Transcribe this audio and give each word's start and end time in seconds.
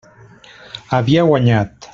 Havia 0.95 1.29
guanyat. 1.29 1.89